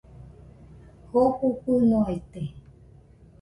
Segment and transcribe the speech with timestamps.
[1.09, 2.41] Jofo fɨnoaite